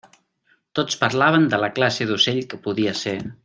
[0.79, 3.17] Tots parlaven de la classe d'ocell que podia ser.